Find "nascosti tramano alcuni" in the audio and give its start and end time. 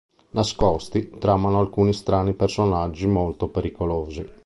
0.33-1.93